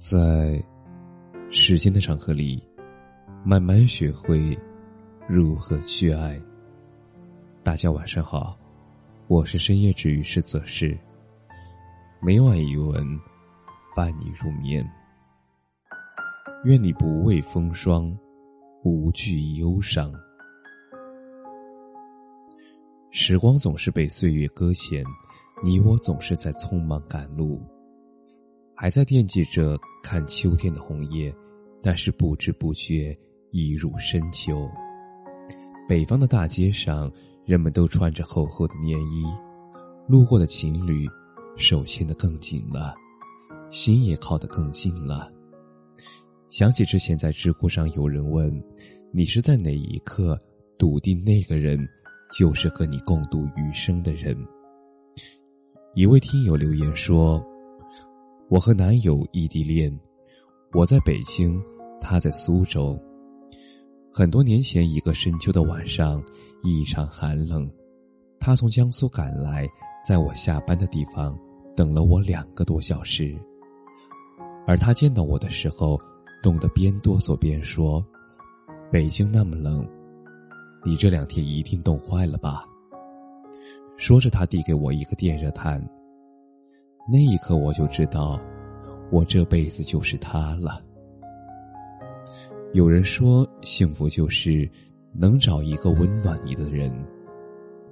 [0.00, 0.62] 在
[1.50, 2.62] 时间的长河里，
[3.44, 4.56] 慢慢学会
[5.28, 6.40] 如何去爱。
[7.64, 8.56] 大家晚上好，
[9.26, 10.96] 我是深夜治愈师泽世，
[12.22, 13.04] 每晚一文
[13.96, 14.88] 伴你入眠。
[16.62, 18.16] 愿你不畏风霜，
[18.84, 20.12] 无惧忧伤。
[23.10, 25.04] 时光总是被岁月搁浅，
[25.60, 27.60] 你我总是在匆忙赶路，
[28.80, 31.34] 还在惦记着看秋天的红叶，
[31.82, 33.12] 但是不知不觉
[33.50, 34.70] 已入深秋。
[35.88, 37.10] 北方的大街上，
[37.44, 39.24] 人们都穿着厚厚的棉衣，
[40.06, 41.08] 路过的情侣
[41.56, 42.94] 手牵得更紧了，
[43.68, 45.28] 心也靠得更近了。
[46.48, 48.48] 想起之前在知乎上有人问
[49.10, 50.38] ：“你是在哪一刻
[50.78, 51.84] 笃定那个人
[52.30, 54.38] 就是和你共度余生的人？”
[55.96, 57.44] 一位听友留言说
[58.48, 59.92] ：“我和男友异地恋，
[60.72, 61.62] 我在北京，
[62.00, 62.98] 他在苏州。
[64.10, 66.22] 很多年前一个深秋的晚上，
[66.62, 67.70] 异常寒冷，
[68.40, 69.68] 他从江苏赶来，
[70.04, 71.38] 在我下班的地方
[71.76, 73.36] 等了我两个多小时。
[74.66, 75.98] 而他见到我的时候。”
[76.40, 78.00] 冻得边哆嗦边说
[78.92, 79.84] ：“北京那么冷，
[80.84, 82.62] 你这两天一定冻坏了吧？”
[83.98, 85.84] 说着，他递给我一个电热毯。
[87.10, 88.38] 那一刻，我就知道，
[89.10, 90.82] 我这辈子就是他了。
[92.74, 94.68] 有人说，幸福就是
[95.14, 96.92] 能找一个温暖你的人，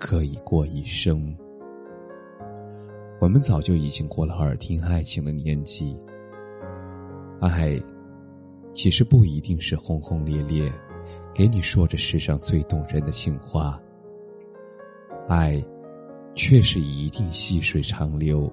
[0.00, 1.32] 可以过一生。
[3.20, 5.96] 我们早就已经过了耳听爱情的年纪，
[7.40, 7.80] 爱。
[8.72, 10.68] 其实不一定是轰轰烈烈，
[11.32, 13.80] 给你说着世上最动人的情话。
[15.28, 15.64] 爱，
[16.34, 18.52] 却是一定细水长流，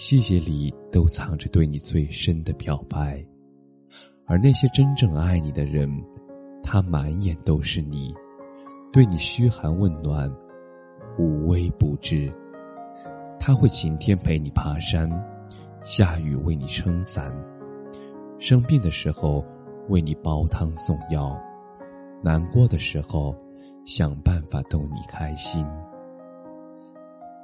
[0.00, 3.20] 细节里都藏着对你最深的表白。
[4.26, 5.90] 而那些真正爱你的人，
[6.62, 8.14] 他满眼都是你，
[8.92, 10.32] 对你嘘寒问暖，
[11.18, 12.32] 无微不至。
[13.40, 15.10] 他会晴天陪你爬山，
[15.82, 17.34] 下雨为你撑伞。
[18.38, 19.44] 生病的时候，
[19.88, 21.36] 为你煲汤送药；
[22.22, 23.36] 难过的时候，
[23.84, 25.66] 想办法逗你开心。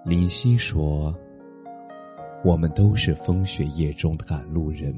[0.04, 1.12] 林夕说
[2.44, 4.94] ：“我们都是风雪夜中的赶路人，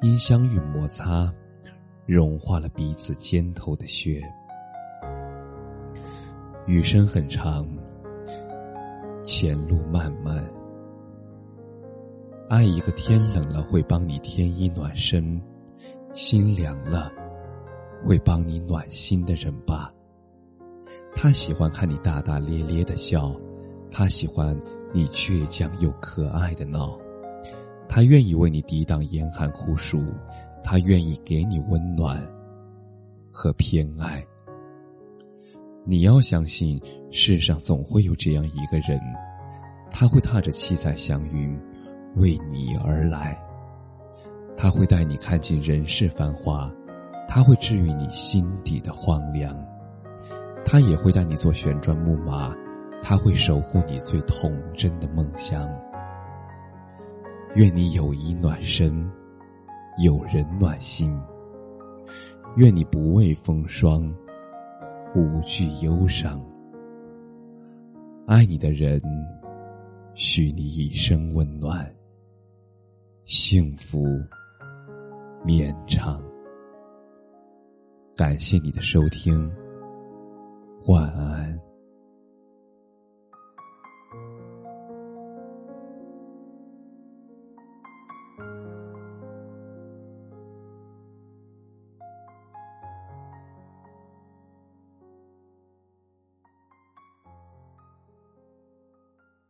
[0.00, 1.28] 因相遇摩擦，
[2.06, 4.22] 融化了彼此肩头的雪。
[6.66, 7.66] 雨声很长，
[9.24, 10.48] 前路漫漫。”
[12.48, 15.42] 爱一个天冷了会帮你添衣暖身，
[16.14, 17.10] 心凉了
[18.04, 19.88] 会帮你暖心的人吧。
[21.12, 23.34] 他喜欢看你大大咧咧的笑，
[23.90, 24.56] 他喜欢
[24.92, 26.98] 你倔强又可爱的闹，
[27.88, 30.02] 他愿意为你抵挡严寒酷暑，
[30.62, 32.20] 他愿意给你温暖
[33.30, 34.24] 和偏爱。
[35.84, 36.80] 你要相信，
[37.10, 39.00] 世上总会有这样一个人，
[39.90, 41.58] 他会踏着七彩祥云。
[42.16, 43.38] 为你而来，
[44.56, 46.72] 他会带你看尽人世繁华，
[47.28, 49.54] 他会治愈你心底的荒凉，
[50.64, 52.56] 他也会带你坐旋转木马，
[53.02, 55.68] 他会守护你最童真的梦想。
[57.54, 59.10] 愿你有衣暖身，
[60.04, 61.16] 有人暖心。
[62.56, 64.12] 愿你不畏风霜，
[65.14, 66.44] 无惧忧伤。
[68.26, 69.00] 爱你的人，
[70.14, 71.90] 许你一生温暖。
[73.24, 74.04] 幸福
[75.44, 76.22] 绵长。
[78.16, 79.50] 感谢你的收听，
[80.86, 81.65] 晚安。